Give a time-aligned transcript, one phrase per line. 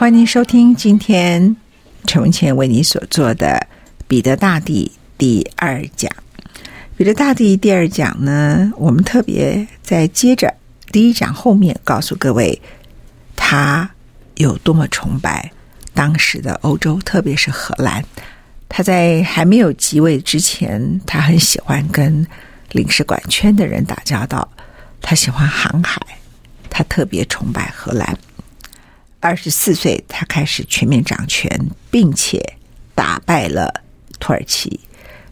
[0.00, 1.54] 欢迎收听今天
[2.06, 3.48] 陈文茜为你所做的
[4.08, 6.10] 《彼得大帝》第二讲。
[6.96, 10.54] 《彼得大帝》第二讲呢，我们特别在接着
[10.90, 12.58] 第一讲后面告诉各位，
[13.36, 13.90] 他
[14.36, 15.52] 有多么崇拜
[15.92, 18.02] 当时的欧洲，特别是荷兰。
[18.70, 22.26] 他在还没有即位之前，他很喜欢跟
[22.72, 24.50] 领事馆圈的人打交道，
[25.02, 26.00] 他喜欢航海，
[26.70, 28.18] 他特别崇拜荷兰。
[29.20, 31.46] 二十四岁，他开始全面掌权，
[31.90, 32.42] 并且
[32.94, 33.82] 打败了
[34.18, 34.80] 土耳其。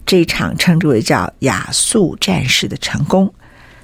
[0.05, 3.33] 这一场称之为叫亚速战事的成功，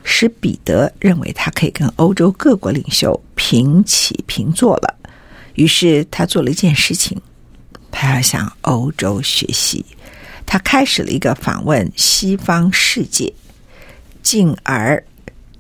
[0.03, 4.95] 使彼得认为他可以跟欧洲各国领袖平起平坐了。
[5.55, 7.19] 于是他做了一件事情，
[7.91, 9.85] 他要向欧洲学习。
[10.45, 13.33] 他开始了一个访问西方世界，
[14.23, 15.03] 进而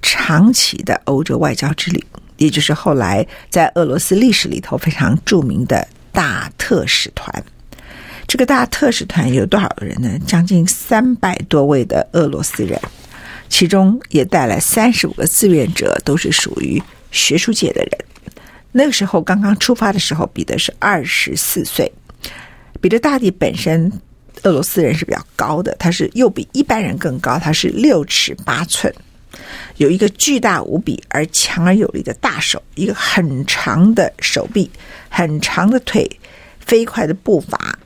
[0.03, 2.05] 长期的欧洲外交之旅。
[2.37, 7.45] 也就是后来在俄罗斯历史里头非常著名的大特使团，
[8.27, 10.19] 这个大特使团有多少人呢？
[10.27, 12.81] 将近三百多位的俄罗斯人，
[13.49, 17.91] 其中也带来三十五个志愿者，都是属于学术界的人。
[18.73, 21.91] 那个时候刚刚出发的时候，彼得是二十四岁。
[22.81, 23.91] 彼得大帝本身，
[24.43, 28.93] 俄罗斯人是比较高的，他是又比一般人更高，他是六尺八寸。
[29.77, 34.71] 有一个巨大无比而强而有力的大手，一个很长的手臂，
[35.09, 36.09] 很长的腿，
[36.61, 37.79] 飞快的步伐，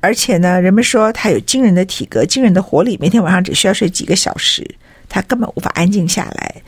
[0.00, 4.68] 而且呢，人们说他有惊人的体格、惊人的活力，每天晚上只需要睡几个小时，
[5.08, 6.62] 他根本无法安静下来，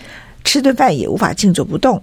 [0.44, 2.02] 吃顿饭也无法静坐不动。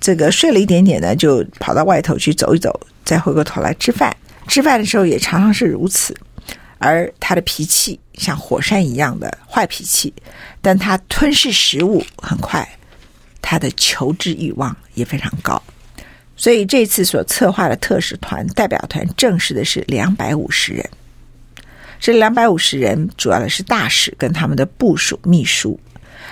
[0.00, 4.16] 这个睡了一点点呢，就跑到外头去走一走，再回过头来吃饭。
[4.48, 6.16] 吃饭的时候也常常是如此。
[6.82, 10.14] 而他的脾气像火山一样的坏脾气，
[10.62, 12.66] 但他吞噬食物很快，
[13.42, 15.62] 他的求知欲望也非常高，
[16.36, 20.88] 所以这次所策划的特使团代表团正式的是两百五十人。
[22.00, 25.78] 这两百五十人主要的是大使跟他们的部属秘书，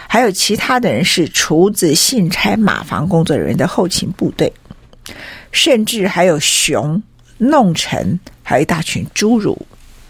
[0.09, 4.50] 还有其他的人是厨子、信差、马房工作人员的后勤部队，
[5.53, 7.03] 甚至还有熊、
[7.36, 9.66] 弄臣，还有一大群侏儒。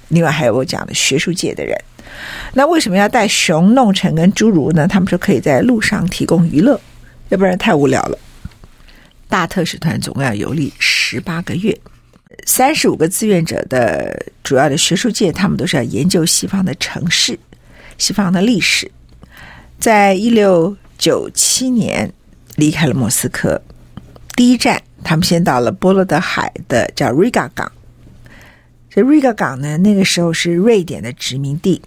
[0.09, 1.77] 另外还有我讲的学术界的人，
[2.55, 4.89] 那为什么要带熊、弄臣跟侏儒呢？
[4.89, 6.81] 他们说可以在路上提供娱乐，
[7.29, 8.19] 要不然太无聊了。
[9.29, 11.79] 大特使团总共要游历十八个月，
[12.47, 17.39] 三十五个志愿者的主要的学术界，他们都是要研究西方的城市、
[17.99, 18.91] 西方的历史。
[19.79, 22.11] 在一六九七年
[22.57, 23.61] 离开了莫斯科，
[24.35, 27.47] 第一站他们先到了波罗的海的叫瑞嘎
[29.01, 31.81] 瑞格港呢，那个时候是瑞典的殖民地，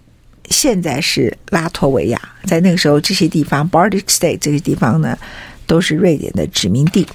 [0.50, 2.20] 现在是拉脱维亚。
[2.44, 5.18] 在那个时候，这些地方 Baltic State 这些地方呢，
[5.66, 7.06] 都是瑞典的殖民地。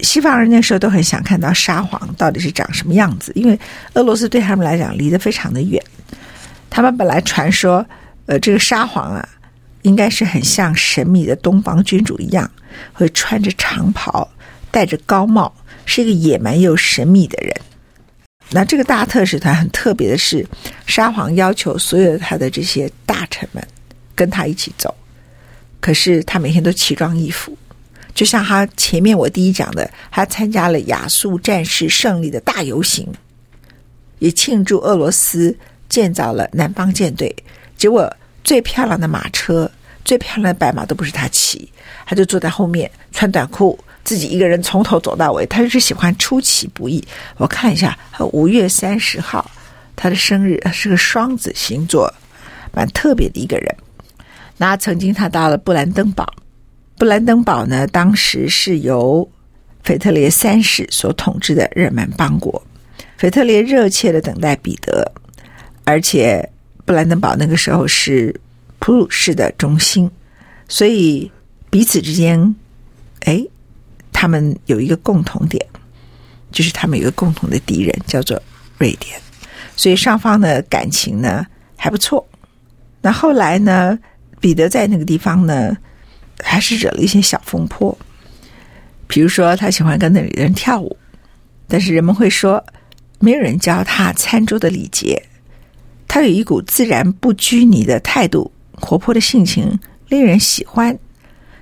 [0.00, 3.58] 西方人那时候都很想看到沙皇到底是长什么样子，因为
[3.94, 5.82] 俄罗斯对他们来讲离得非常的远。
[6.70, 7.84] 他们本来传说，
[8.26, 9.28] 呃，这个沙皇啊，
[9.82, 12.48] 应该是很像神秘的东方君主一样，
[12.92, 14.30] 会穿着长袍，
[14.70, 15.52] 戴着高帽，
[15.84, 17.52] 是一个野蛮又神秘的人。
[18.50, 20.46] 那这个大特使团很特别的是，
[20.86, 23.62] 沙皇要求所有他的这些大臣们
[24.14, 24.94] 跟他一起走，
[25.80, 27.56] 可是他每天都奇装异服，
[28.14, 33.06] 就像他前面我第一讲的，他参加了亚速战事胜利的大游行，
[34.18, 35.54] 也庆祝俄罗斯
[35.88, 37.34] 建造了南方舰队，
[37.76, 38.10] 结果
[38.42, 39.70] 最漂亮的马车、
[40.06, 41.70] 最漂亮的白马都不是他骑，
[42.06, 43.78] 他就坐在后面穿短裤。
[44.08, 47.06] 自己一个人从头走到尾，他就是喜欢出其不意。
[47.36, 47.94] 我看一下，
[48.32, 49.50] 五月三十号，
[49.94, 52.10] 他的生日是个双子星座，
[52.72, 53.76] 蛮特别的一个人。
[54.56, 56.26] 那曾经他到了布兰登堡，
[56.96, 59.28] 布兰登堡呢，当时是由
[59.82, 62.62] 腓特烈三世所统治的日耳曼邦国。
[63.18, 65.12] 腓特烈热切的等待彼得，
[65.84, 66.48] 而且
[66.86, 68.34] 布兰登堡那个时候是
[68.78, 70.10] 普鲁士的中心，
[70.66, 71.30] 所以
[71.68, 72.54] 彼此之间，
[73.26, 73.44] 哎，
[74.20, 75.64] 他们有一个共同点，
[76.50, 78.36] 就是他们有一个共同的敌人，叫做
[78.76, 79.16] 瑞典，
[79.76, 82.26] 所以双方的感情呢还不错。
[83.00, 83.96] 那后来呢，
[84.40, 85.76] 彼得在那个地方呢，
[86.42, 87.96] 还是惹了一些小风波，
[89.06, 90.96] 比如说他喜欢跟那里的人跳舞，
[91.68, 92.60] 但是人们会说，
[93.20, 95.22] 没有人教他餐桌的礼节。
[96.08, 99.78] 他有一股自然不拘泥的态度，活泼的性情
[100.08, 100.98] 令人喜欢，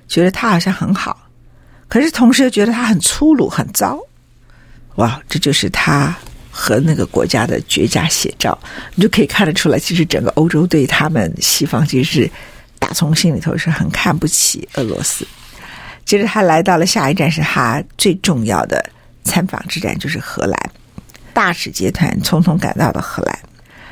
[0.07, 1.26] 觉得他好像很好，
[1.87, 3.99] 可是同时又觉得他很粗鲁、很糟。
[4.95, 6.15] 哇，这就是他
[6.51, 8.57] 和那个国家的绝佳写照。
[8.95, 12.31] 你就可以看得出来，其实整个欧洲对他们西方其实是。
[12.79, 15.27] 打从心里头是很看不起俄罗斯。
[16.05, 18.87] 接着他来到了下一站，是他最重要的
[19.23, 20.71] 参访之战，就是荷兰。
[21.33, 23.39] 大使集团匆匆赶到了荷兰，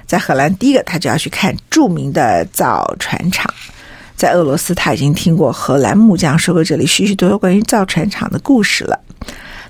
[0.05, 3.51] 在荷兰第一个他就要去看著名的造船厂。
[4.15, 8.99] 在俄罗斯他已经听过荷兰木匠说过这里许许多多关于造船厂的故事了。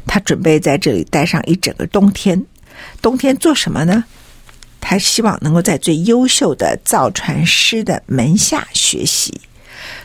[0.06, 2.46] 他准备在这里待上一整个冬天。
[3.02, 4.04] 冬天做什么呢？
[4.80, 9.42] 他希望能够在最优秀的造船师的门下学习，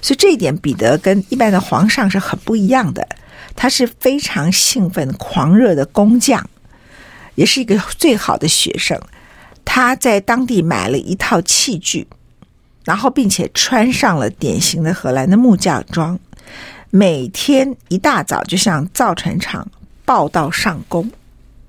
[0.01, 3.07] 所以这一点彼得跟一般的皇上是很不一样的。
[3.55, 6.49] 他是非常兴奋、狂热的工匠，
[7.35, 8.99] 也是一个最好的学生。
[9.67, 12.07] 他在当地买了一套器具，
[12.91, 16.19] 然后并且穿上了典型的荷兰的木匠装，
[16.91, 19.65] 每天一大早就向造船厂
[20.05, 21.09] 报到上工。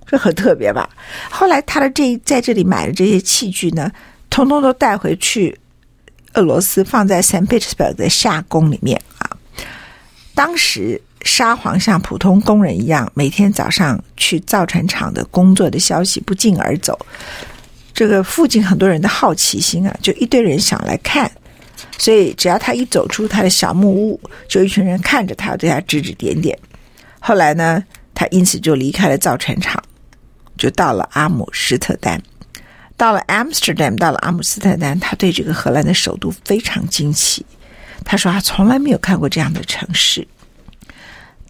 [0.07, 0.89] 这很特别吧？
[1.29, 3.91] 后来他的这在这里买的这些器具呢，
[4.31, 5.56] 通通都带回去
[6.33, 9.29] 俄罗斯，放在 Saint Petersburg 的夏宫里面啊。
[10.33, 16.97] 当时沙皇像普通工人一样，每天早上去造船厂的工作的消息不胫而走。
[18.01, 21.31] 这个附近很多人的好奇心啊，就一堆人想来看，
[22.00, 26.57] 所以只要他一走出他的小木屋，就一群人看着他，对他指指点点。
[27.19, 27.83] 后来呢，
[28.15, 29.80] 他因此就离开了造船厂。
[30.57, 32.19] 就到了阿姆斯特丹，
[32.98, 37.45] 到了 Amsterdam，到了阿姆斯特丹，他对这个荷兰的首都非常惊奇。
[38.04, 40.27] 他说他从来没有看过这样的城市。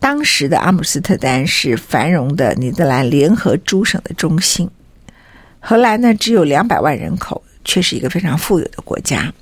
[0.02, 4.70] 当时的阿姆斯特丹是繁荣的尼德兰联合诸省的中心。
[5.62, 9.34] 荷兰呢，只有两百万人口，却是一个非常富有的国家。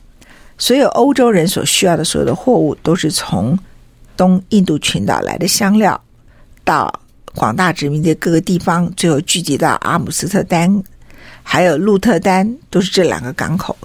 [0.59, 3.57] 所有欧洲人所需要的所有的货物，都是从
[4.15, 5.99] 东印度群岛来的香料
[6.63, 6.93] 到。
[7.35, 10.83] 广大殖民地各个地方，最后聚集到阿姆斯特丹，
[11.43, 13.77] 还有鹿特丹，都是这两个港口。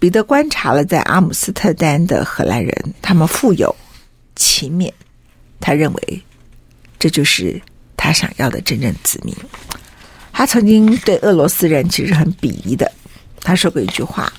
[0.00, 3.74] 彼得观察了在阿姆斯特丹的荷兰人，他们富有、
[4.34, 4.92] 勤勉，
[5.60, 6.22] 他认为
[6.98, 7.58] 这就是
[7.96, 9.34] 他想要的真正子民。
[10.38, 12.88] 他曾经对俄罗斯人其实很鄙夷的，
[13.40, 14.32] 他说过一句话：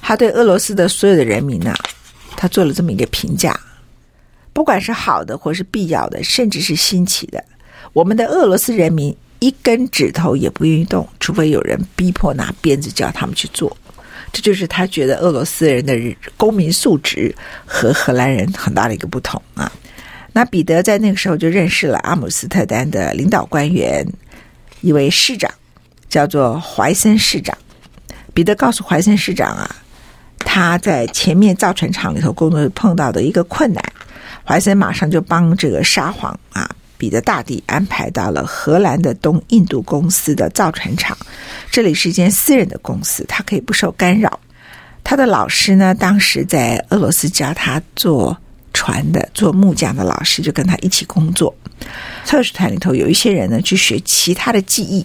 [0.00, 1.74] 他对俄罗斯的所有的人民呢，
[2.36, 3.58] 他做了这么一个评价，
[4.52, 7.42] 不管是好的，或是必要的，甚至是新奇的。
[7.92, 13.76] 我们的俄罗斯人民一根指头也不愿意动，除非有人逼迫拿鞭子叫他们去做。
[14.32, 15.98] 这就是他觉得俄罗斯人的
[16.36, 17.34] 公民素质
[17.66, 19.72] 和荷兰人很大的一个不同啊。
[20.32, 24.06] 那彼得在那个时候就认识了阿姆斯特丹的领导官员，
[24.84, 25.50] 一位市长
[26.10, 27.56] 叫做怀森市长。
[28.34, 29.76] 彼得告诉怀森市长啊，
[30.40, 33.82] 他在前面造船厂里头工作碰到的一个困难，
[34.44, 36.68] 怀森马上就帮这个沙皇啊。
[36.98, 41.16] 彼得大帝安排到了荷兰的东印度公司的造船厂，
[41.70, 44.38] 这里是一间私人的公司，他可以不受干扰。
[45.02, 48.36] 他的老师呢，当时在俄罗斯教他做
[48.84, 51.54] 船的、做木匠的老师，就跟他一起工作。
[52.26, 55.04] 特使团里头有一些人呢，去学其他的技艺。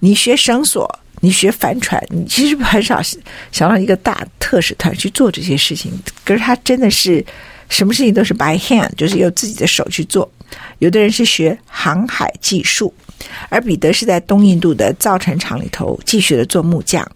[0.00, 3.00] 你学绳索，你学帆船，你其实很少
[3.52, 5.92] 想到一个大特使团去做这些事情。
[6.24, 7.24] 可是他真的是
[7.68, 10.28] 什么事情都是 by hand，就是用自己的手去做。
[10.80, 12.92] 有的人是学航海技术，
[13.48, 17.08] 而彼得是在东印度的造船厂里头继续的做木匠，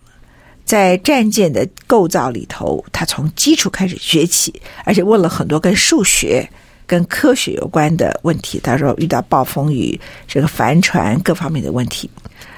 [0.67, 4.53] 在战舰的构造里头，他从基础开始学起，
[4.85, 6.47] 而且问了很多跟数学、
[6.87, 8.61] 跟科学有关的问题。
[8.63, 12.11] 他说遇到暴风雨，这个帆船各方面的问题，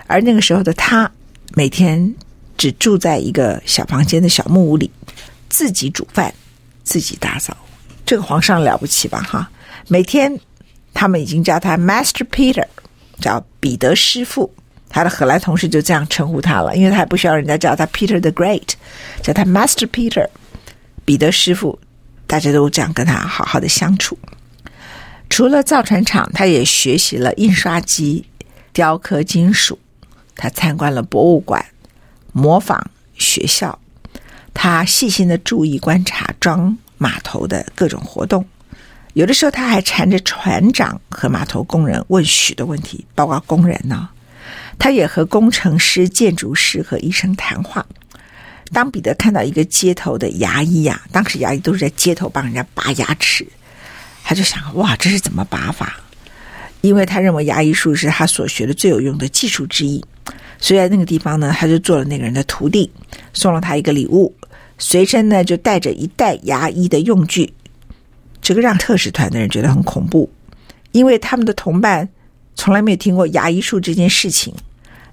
[0.06, 1.08] 而那个时候的他，
[1.54, 2.12] 每天
[2.56, 4.90] 只住在一个小房间的小木屋里，
[5.48, 6.34] 自己煮饭，
[6.82, 7.56] 自己打扫。
[8.04, 9.20] 这个皇上了不起吧？
[9.20, 9.48] 哈，
[9.86, 10.40] 每天。
[10.94, 12.64] 他们已经叫他 Master Peter，
[13.20, 14.52] 叫彼得师傅。
[14.88, 18.70] 他的荷兰同事就这样称呼他了，因为他不需要人家叫他 Peter the Great，
[19.22, 20.26] 叫他 Master Peter，
[21.04, 21.78] 彼得师傅。
[22.26, 24.18] 大家都这样跟他好好的相处。
[25.30, 28.26] 除了造船厂，他也学习了印刷机、
[28.72, 29.78] 雕刻金属。
[30.36, 31.64] 他参观了博物馆，
[32.32, 33.78] 模仿学校，
[34.52, 38.44] 他细心的注意观察装码头的各种活动。
[39.14, 44.08] 有的时候，他还缠着船长和码头工人问许多问题，包括工人呢。
[44.78, 47.84] 他也和工程师、建筑师和医生谈话。
[48.72, 53.46] 当彼得看到一个街头的牙医、啊，当时牙医都是在街头帮人家拔牙齿，
[54.22, 55.98] 他就想：哇，这是怎么拔法？
[56.82, 60.04] 因为他认为牙医术是他所学的最有用的技术之一。
[60.58, 62.90] 所以在那个地方呢，他就做了那个人的徒弟，
[63.32, 64.34] 送了他一个礼物，
[64.76, 67.52] 随身呢就带着一袋牙医的用具。
[68.42, 70.30] 这个让特使团的人觉得很恐怖，
[70.92, 72.08] 因为他们的同伴
[72.54, 74.54] 从来没有听过牙医术这件事情。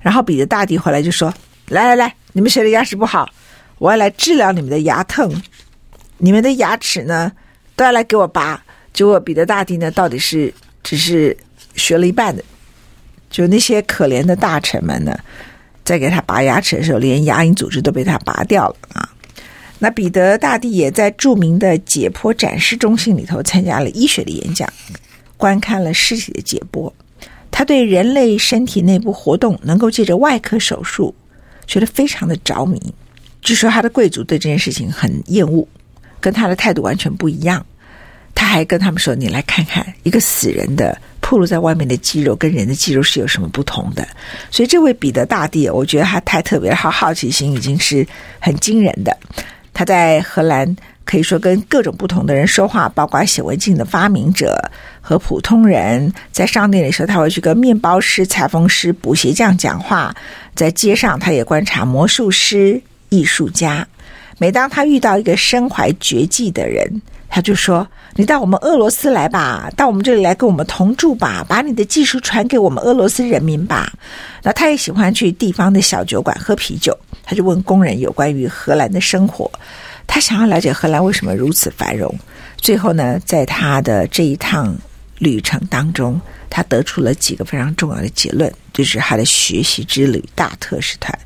[0.05, 1.33] 然后彼得大帝回来就说
[1.69, 3.27] ：“来来来，你们谁的牙齿不好？
[3.79, 5.41] 我要来治疗你们的牙疼。
[6.19, 7.31] 你们的牙齿呢，
[7.75, 11.35] 都要来给我拔。”结果彼得大帝呢，到底是只是
[11.73, 12.43] 学了一半的，
[13.31, 15.17] 就那些可怜的大臣们呢，
[15.83, 19.09] 在给他拔牙齿的时候，连牙龈组织都被他拔掉了啊。
[19.79, 24.71] 那彼得大帝也在著名的解剖展示中心里头参加了医学的演讲，
[25.35, 26.93] 观看了尸体的解剖。
[27.57, 31.15] 他对人类身体内部活动能够借着外科手术，
[31.65, 32.77] 觉得非常的着迷。
[33.41, 35.65] 据说他的贵族对这件事情很厌恶，
[36.19, 37.65] 跟他的态度完全不一样。
[38.33, 44.05] 他还跟他们说：“你来看看一个死人的暴露在外面的肌肉，跟人的肌肉是有什么不同的。”
[44.51, 48.05] 所以这位彼得大帝，我觉得他太特别，他好奇心已经是
[48.41, 49.17] 很惊人的。
[49.73, 54.59] 他在荷兰可以说跟各种不同的人说话，包括显微镜的发明者
[55.05, 56.11] 和普通人。
[56.31, 60.13] 在商店里时候，他会去跟面包师、裁缝师、补鞋匠讲话。
[60.55, 63.87] 在街上，他也观察魔术师、艺术家。
[64.39, 73.93] 每当他遇到一个身怀绝技的人，他就说：“你到我们俄罗斯来吧，到我们这里来跟我们同住吧，把你的技术传给我们俄罗斯人民吧。”
[74.41, 76.97] 那他也喜欢去地方的小酒馆喝啤酒。
[77.23, 79.49] 他就问工人有关于荷兰的生活，
[80.05, 82.13] 他想要了解荷兰为什么如此繁荣。
[82.57, 84.75] 最后呢，在他的这一趟
[85.17, 86.19] 旅程当中，
[86.49, 91.17] 他得出了几个非常重要的结论，就是他的学习之旅大特使团。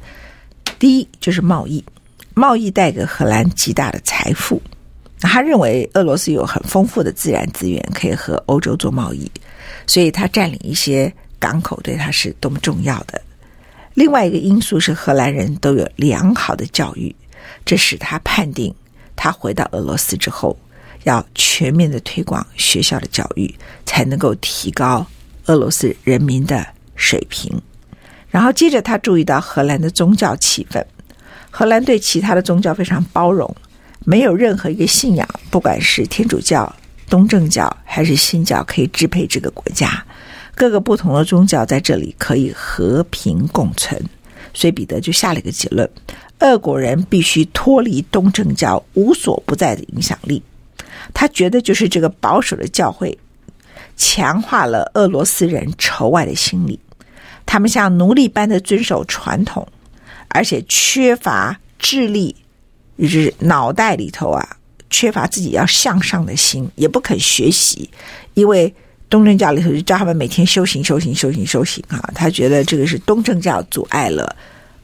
[0.77, 1.84] 第一就是贸易，
[2.34, 4.62] 贸易带给荷兰极大的财富。
[5.22, 9.29] 他认为俄罗斯有很丰富的自然资源，可以和欧洲做贸易，
[9.86, 13.22] 所以他占领一些港口对他是多么重要的。
[13.96, 17.13] 另外一个因素是荷兰人都有良好的教育，
[17.65, 18.74] 这使他判定
[19.17, 20.58] 他回到俄罗斯之后
[21.03, 23.53] 要全面的推广学校的教育，
[23.85, 25.05] 才能够提高
[25.45, 26.65] 俄罗斯人民的
[26.95, 27.61] 水平。
[28.29, 30.83] 然后接着他注意到荷兰的宗教气氛，
[31.49, 33.55] 荷兰对其他的宗教非常包容，
[34.05, 36.71] 没有任何一个信仰，不管是天主教、
[37.09, 40.05] 东正教还是新教，可以支配这个国家。
[40.53, 43.99] 各个不同的宗教在这里可以和平共存，
[44.53, 45.89] 所以彼得就下了一个结论：
[46.39, 50.43] 俄国人必须脱离东正教无所不在的影响力。
[51.13, 53.17] 他觉得就是这个保守的教会
[53.97, 56.79] 强化了俄罗斯人仇外的心理，
[57.45, 59.67] 他们像奴隶般的遵守传统，
[60.29, 62.35] 而且缺乏智力，
[62.95, 64.57] 也就是脑袋里头啊
[64.89, 67.89] 缺乏自己要向上的心，也不肯学习，
[68.33, 68.73] 因为。
[69.11, 72.11] 东正教里头就教他们每天修行、修行、修行、修行啊！
[72.13, 74.35] 他觉得这个是东正教阻碍了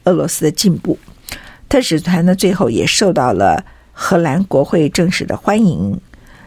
[0.02, 0.98] 俄罗斯的进步。
[1.68, 5.96] 特使团呢，最后也受到了荷兰国会正式的欢迎，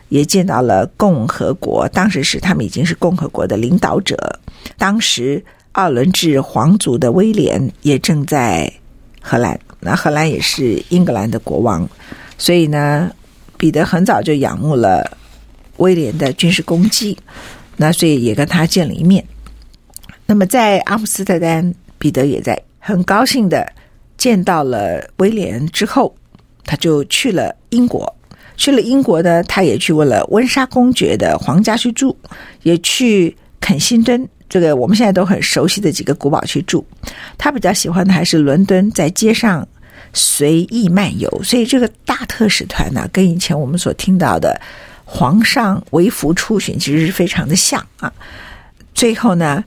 [0.10, 1.88] 也见到了共和国。
[1.90, 4.40] 当时是他们已经是共和国的领导者。
[4.78, 8.72] 当时奥伦治皇族的威廉也正在
[9.22, 11.88] 荷兰，那荷兰也是英格兰的国王，
[12.38, 13.10] 所以呢，
[13.58, 15.18] 彼得很早就仰慕了
[15.78, 17.18] 威廉的军事功绩。
[17.78, 19.24] 那所以也跟他见了一面。
[20.26, 23.72] 那么在阿姆斯特丹，彼得也在很高兴的
[24.18, 26.14] 见到了威廉之后，
[26.66, 28.14] 他就去了英国。
[28.60, 32.16] 去了英国呢，他也去问了温莎公爵的皇家去住，
[32.62, 36.86] 也去肯辛顿这个我们现在都很熟悉的几个古堡去住。
[37.38, 39.68] 他比较喜欢的还是伦敦，在街上
[40.14, 41.42] 随意漫游。
[41.44, 44.60] 所以这个大特使团呢，跟以前我们所听到的。
[45.12, 48.14] 皇上微服出巡，其实是非常的像啊。
[48.94, 49.64] 最后呢，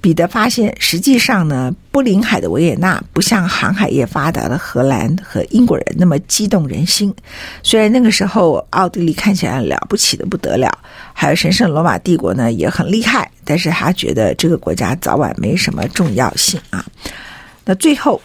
[0.00, 7.12] 彼得发现，实际上呢，不临海的维也纳不像航海业发达的荷兰和英国人那么激动人心。
[7.62, 10.78] 虽然那个时候奥地利看起来了不起的不得了，
[11.12, 16.84] 还有神圣罗马帝国呢也很厉害，但是他觉得这个国家早晚没什么重要性啊。
[17.64, 18.20] 那最后，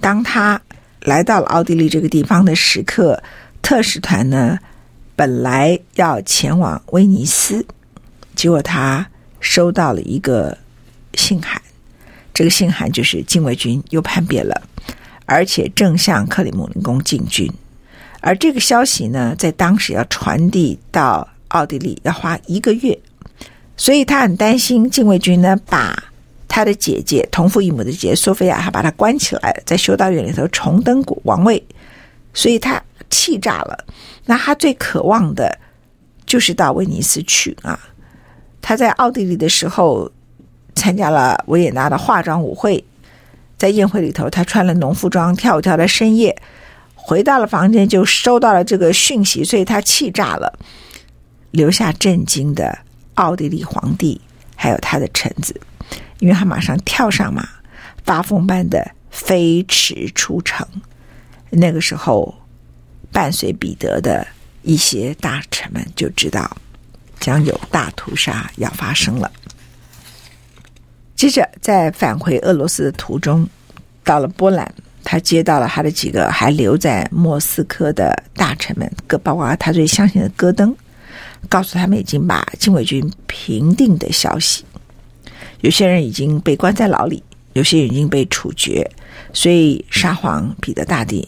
[0.00, 0.60] 当他
[1.00, 3.22] 来到了奥地利这个地方的时刻，
[3.62, 4.58] 特使团呢，
[5.16, 7.64] 本来要前往威尼斯，
[8.34, 9.06] 结果他
[9.40, 10.58] 收到了一个
[11.18, 11.60] 信函。
[12.32, 14.62] 这个信函就是禁卫军又叛变了，
[15.26, 17.50] 而且正向克里姆林宫进军。
[18.20, 22.96] 而这个消息呢，在当时要传递到奥地利要花一个月，
[23.76, 26.00] 所以他很担心禁卫军呢，把
[26.46, 31.62] 他的姐姐同父异母的姐姐索菲亚，还把她关起来，在修道院里头重登国王位，
[32.32, 33.84] 所以他气炸了。
[34.24, 35.58] 那他最渴望的，
[36.26, 37.78] 就是到威尼斯去啊！
[38.60, 40.10] 他在奥地利的时候，
[40.78, 42.82] 参加了维也纳的化妆舞会，
[43.58, 46.40] 在宴会里头，他穿了农夫装，跳舞跳到深夜。
[46.94, 50.58] 回到了房间，就收到了这个讯息，所以他气炸了，
[51.50, 52.78] 留下震惊的
[53.14, 54.20] 奥地利皇帝，
[54.54, 55.58] 还有他的臣子，
[56.18, 57.48] 因为他马上跳上马，
[58.04, 60.66] 发疯般的飞驰出城。
[61.50, 62.34] 那个时候，
[63.10, 64.26] 伴随彼得的
[64.60, 66.54] 一些大臣们就知道
[67.18, 69.32] 将有大屠杀要发生了。
[71.18, 73.44] 接着，在返回俄罗斯的途中，
[74.04, 74.72] 到了波兰。
[75.02, 80.72] 他接到了他的几个还留在莫斯科的大臣们，各包括他最相信的戈登，
[81.48, 84.64] 告诉他们已经把禁卫军平定的消息。
[85.62, 87.20] 有些人已经被关在牢里，
[87.54, 88.88] 有些已经被处决。
[89.32, 91.26] 所以沙皇彼得大帝，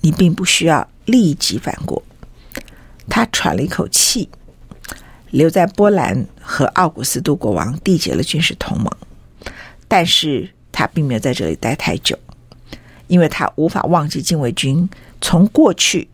[0.00, 2.02] 你并不需要立即反国。
[3.10, 4.26] 他喘了一口气，
[5.32, 8.88] 留在波兰和奥古斯都国王缔结了军事同盟，
[9.88, 12.16] 但是他并没有在这里待太久。
[13.08, 14.88] 因为他无法忘记禁卫军
[15.20, 16.08] 从过去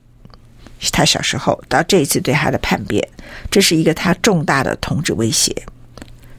[0.90, 3.06] 他小时候到这一次对他的叛变，
[3.50, 5.54] 这是一个他重大的统治威胁，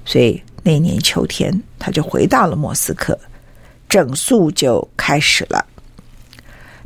[0.03, 3.17] 所以那年秋天他就回到了莫斯科，
[3.87, 5.65] 整肃就开始了。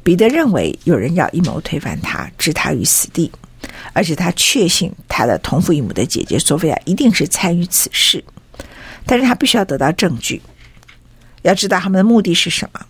[0.04, 3.32] 彼得认为有人要阴谋推翻他，置他于死地，
[3.94, 8.24] 而且他确信他的同父异母的姐姐索菲亚一定是参与此事，
[9.06, 10.42] 但是他必须要得到证据，
[11.42, 12.86] 要知道他们的目的是什么。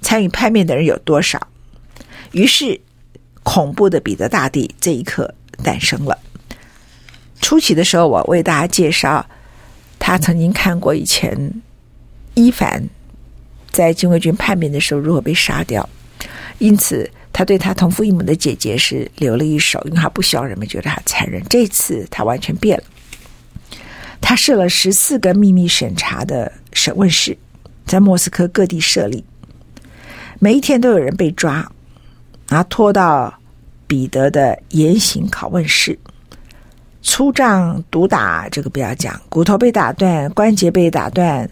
[0.00, 1.48] 参与叛变的人有多少？
[2.32, 2.80] 于是，
[3.42, 6.18] 恐怖的彼得大帝这一刻诞生了。
[7.40, 9.24] 初期的时候，我为大家介绍，
[9.98, 11.62] 他曾经看过以前
[12.34, 12.88] 伊凡
[13.70, 15.88] 在禁卫军叛变的时候如何被杀掉，
[16.58, 21.42] 因此他对他同父异母的姐姐是留了一手，因为他不希望人们觉得他残忍。
[21.48, 22.84] 这次他完全变了，
[24.20, 27.36] 他设了十四个秘密审查的审问室，
[27.86, 29.24] 在莫斯科各地设立。
[30.38, 31.66] 每一天都有人被抓，
[32.48, 33.32] 然后拖到
[33.86, 35.98] 彼得的严刑拷问室，
[37.00, 41.48] 粗杖毒打，这个不要讲，骨头被打断，关节被打断，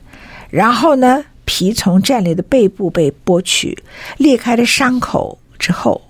[0.51, 3.79] 然后呢，皮从战俘的背部被剥去，
[4.19, 6.01] 裂开的伤口之后，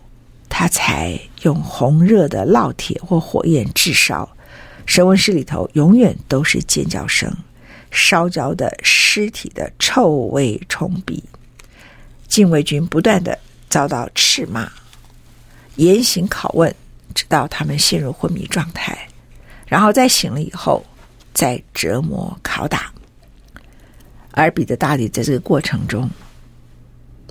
[0.49, 4.27] 他才用红热的烙铁或火焰炙烧。
[4.87, 7.31] 审问室里头永远都是尖叫声，
[7.91, 11.23] 烧焦的尸体的臭味冲鼻。
[12.27, 14.71] 禁卫军不断的遭到斥骂、
[15.77, 16.75] 严刑拷问，
[17.15, 18.97] 直到他们陷入昏迷状态，
[19.67, 20.85] 然后再醒了以后，
[21.35, 22.93] 再折磨拷打。
[24.33, 26.09] 而彼得大帝在这个过程中，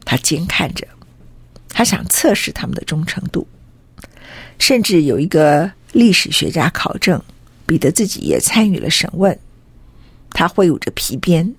[0.04, 0.86] 他监看着，
[1.80, 3.48] 他想测试他们的忠诚度，
[4.60, 7.24] 甚至有一个历史学家考证，
[7.66, 9.40] 彼得自己也参与了审问。
[10.32, 11.56] 他挥舞着皮鞭，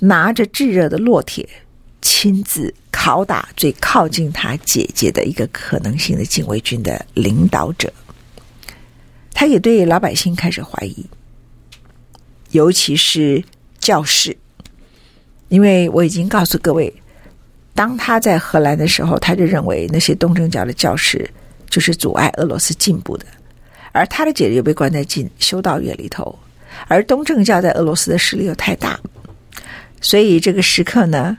[0.00, 1.48] 拿着炙热的烙铁。
[2.00, 7.92] 亲自拷打最靠近他姐姐的一个可能性的禁卫军的领导者，
[9.32, 11.06] 他也对老百姓开始怀疑，
[12.50, 13.44] 尤其是
[13.78, 14.36] 教士，
[15.48, 16.92] 因为我已经告诉各位，
[17.74, 21.28] 当他在荷兰的时候，他就认为那些东正教的教士
[21.68, 23.26] 就是阻碍俄罗斯进步的，
[23.92, 26.38] 而他的姐姐又被关在禁修道院里头，
[26.88, 28.98] 而东正教在俄罗斯的势力又太大，
[30.00, 31.36] 所以这个时刻呢。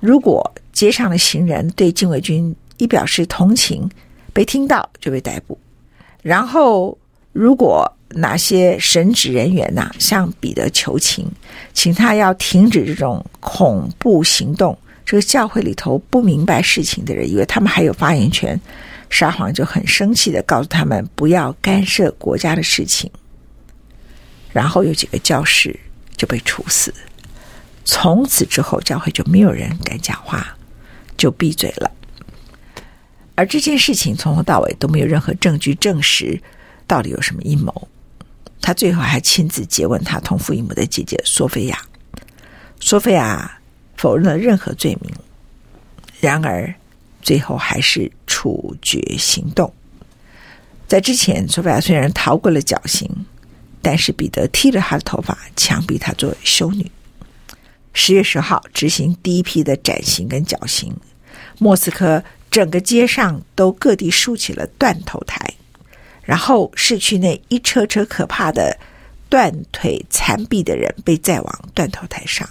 [0.00, 3.88] 如果街上的行人对禁卫军一表示同情，
[4.32, 5.58] 被听到就被逮捕。
[6.20, 6.96] 然后，
[7.32, 11.30] 如果哪些神职人员呐、向彼得求情，
[11.72, 18.58] 请他要停止这种恐怖行动，这个教会里头不明白事情的人以为他们还有发言权，
[19.10, 23.10] 沙皇就很生气地告诉他们不要干涉国家的事情。
[24.52, 25.78] 然后有几个教士
[26.16, 26.94] 就被处死。
[27.84, 30.56] 从此之后，教会就没有人敢讲话，
[31.16, 31.90] 就闭嘴了。
[33.34, 36.40] 而这件事情从头到尾都没有任何证据证实
[36.86, 37.88] 到底有什么阴谋。
[38.62, 41.78] 他最后还亲自詰问他同父异母的姐姐索菲亚，
[42.80, 43.58] 索菲亚
[43.96, 45.12] 否认了任何罪名。
[46.20, 46.74] 然而，
[47.22, 49.72] 最后还是处决行动。
[50.86, 53.08] 在之前，索菲亚虽然逃过了绞刑，
[53.80, 56.90] 但是彼得剃了她的头发，强逼她做修女。
[57.92, 60.94] 十月十号执行第一批的斩刑跟绞刑，
[61.58, 65.54] 莫斯科整个街上都各地竖起了断头台，
[66.22, 68.76] 然后市区内一车车可怕的
[69.28, 72.48] 断腿残臂的人被载往断头台上，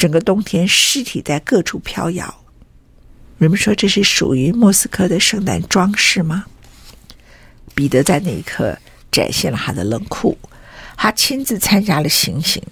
[0.00, 2.34] 整个冬天尸体在各处飘摇。
[3.36, 6.46] 人们说这是属于莫斯科的圣诞装饰吗？
[7.74, 8.78] 彼得在那一刻
[9.12, 10.38] 展现了他的冷酷，
[10.96, 12.62] 他亲自参加了行刑，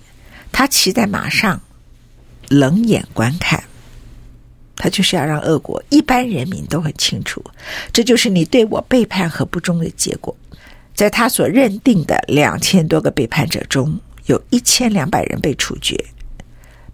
[0.51, 1.61] 他骑在马上，
[2.49, 3.63] 冷眼观看。
[4.75, 7.45] 他就是要让俄国一般人民都很清楚，
[7.93, 10.35] 这就是你对我背叛和不忠的结果。
[10.95, 16.03] 在他所认定的两千多个背叛者中，有一千两百人被处决。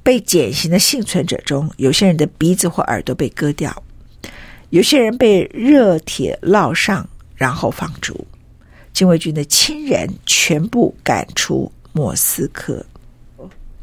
[0.05, 3.75] 被减刑的幸存者中，有些人的鼻子或耳朵被割掉，
[4.69, 8.25] 有些人被热铁烙上，然后放逐。
[8.93, 12.85] 禁卫军的亲人全部赶出莫斯科。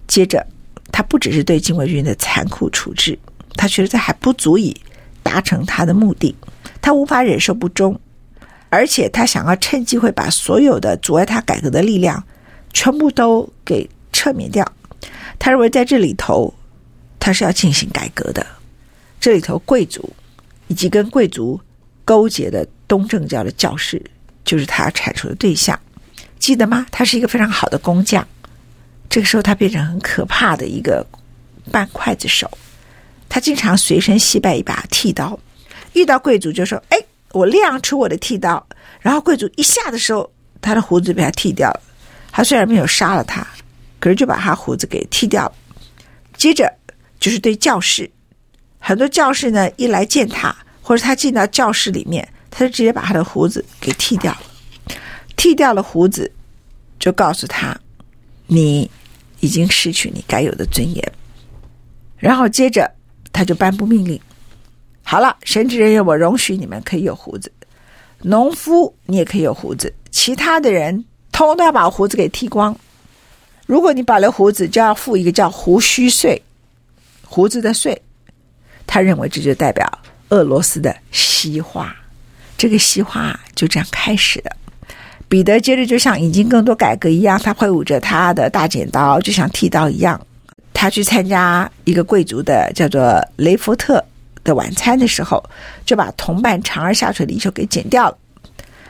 [0.08, 0.46] 接着，
[0.92, 3.18] 他不只是对禁卫军的残酷处置，
[3.56, 4.80] 他觉得这还不足以
[5.24, 6.34] 达成他的目的。
[6.82, 8.00] 他无法忍受不忠，
[8.70, 12.24] 而且他想要趁机会把所有的阻碍他改革的力量
[12.74, 14.66] 全部都给撤免掉。
[15.44, 16.54] 他认为在这里头，
[17.20, 18.46] 他是要进行改革的。
[19.20, 20.08] 这里头贵族
[20.68, 21.60] 以及跟贵族
[22.06, 24.00] 勾结的东正教的教士，
[24.46, 25.78] 就是他铲除的对象。
[26.38, 26.86] 记得吗？
[26.92, 28.26] 他是一个非常好的工匠。
[29.10, 31.04] 这个时候，他变成很可怕的一个
[31.72, 32.48] 半刽子手。
[33.28, 35.40] 他经常随身携带一把剃刀，
[35.94, 36.98] 遇到贵族就说：“哎，
[37.32, 38.64] 我亮出我的剃刀。”
[39.02, 41.82] 然后贵族一下的时候，他的胡子被他剃掉了。
[42.32, 43.46] 他虽然没有杀了他。
[44.02, 45.46] 可是就把他胡子给剃掉。
[45.46, 45.54] 了，
[46.36, 46.70] 接着
[47.20, 48.10] 就是对教室，
[48.80, 54.42] 很多教士呢一来见他，或者他进到教室里面，他就直接把他的胡子给剃掉了，
[55.38, 56.30] 剃掉了胡子，
[57.00, 57.80] 就告诉他，
[58.48, 58.90] 你
[59.40, 61.12] 已经失去你该有的尊严。
[62.18, 62.92] 然后接着
[63.32, 64.20] 他就颁布命令，
[65.04, 67.52] 好了，神职人员我容许你们可以有胡子，
[68.24, 72.76] 农夫你也可以有胡子，其他的人通通要把胡子给剃光。
[73.72, 76.42] 如果你保留胡子，就要付一个叫胡须税，
[77.24, 78.02] 胡子的税。
[78.86, 79.90] 他认为这就代表
[80.28, 81.96] 俄罗斯的西化，
[82.58, 84.52] 这个西化就这样开始了。
[85.30, 90.20] 彼得接着就像引进更多改革一样，他挥舞着他的大剪刀，就像剃刀一样。
[90.74, 94.04] 他去参加一个贵族的叫做雷福特
[94.44, 95.42] 的晚餐的时候，
[95.86, 98.18] 就把同伴长而下垂的衣袖给剪掉了。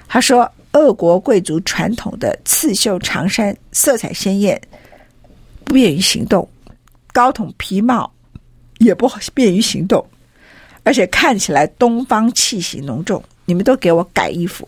[0.08, 0.52] 他说。
[0.74, 4.60] 俄国贵族传统的刺绣长衫，色彩鲜艳，
[5.66, 6.48] 不便于行动；
[7.12, 8.12] 高筒皮帽
[8.78, 10.06] 也不便于行动，
[10.84, 13.22] 而且看起来东方气息浓重。
[13.46, 14.66] 你们都给我改衣服，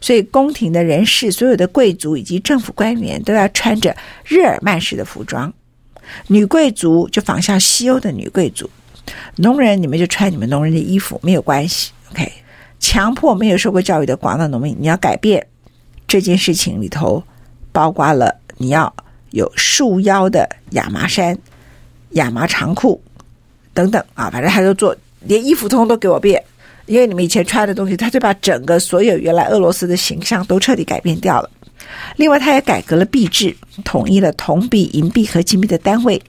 [0.00, 5.52] 所以宫廷的人士、所有的贵族以及政府官员都要穿着日耳曼式的服装。
[6.28, 8.70] 女贵族就仿效西欧的女贵族，
[9.36, 11.90] 农人你们就穿你们农人的衣服，没有关系。
[12.12, 12.30] OK。
[12.82, 15.46] 强迫没有受过教育的广大农民，你要改变
[16.06, 17.22] 这件事情里头，
[17.70, 18.92] 包括了你要
[19.30, 21.38] 有束腰的亚麻衫、
[22.10, 23.00] 亚麻长裤
[23.72, 26.42] 等等啊，反正他就做，连衣服通通都给我变，
[26.86, 31.48] 因为你们以前穿的东西，他就把整个所有原来俄罗斯的形象都彻底改变掉了。
[32.16, 36.20] 另外，他也改革了币制，统一了铜币、银币和金币的单位，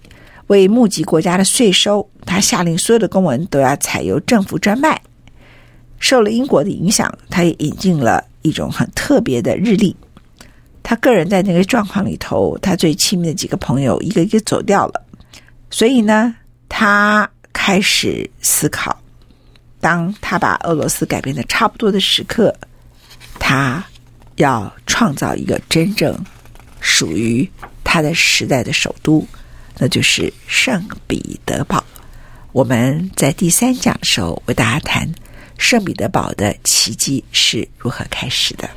[0.48, 5.02] 为募集国家的税收，他下令所有的公文都要采由政府专卖。
[6.04, 9.96] 受了英国的影响，他也引进了一种很特别的日历。
[10.84, 15.02] 他个人在那个状况里头，他最亲密的几个朋友一个一个走掉了，
[15.70, 16.36] 所以呢，
[16.68, 19.02] 他开始思考：
[19.80, 22.54] 当他把俄罗斯改变的差不多的时刻，
[23.40, 23.82] 他
[24.36, 26.14] 要创造一个真正
[26.82, 27.50] 属于
[27.82, 29.26] 他的时代的首都，
[29.78, 31.82] 那就是圣彼得堡。
[32.52, 35.10] 我们在第三讲的时候为大家谈。
[35.58, 38.70] 圣彼得堡的奇迹是如何开始的。